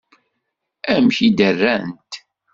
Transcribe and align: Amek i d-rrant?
Amek 0.93 1.17
i 1.27 1.29
d-rrant? 1.37 2.11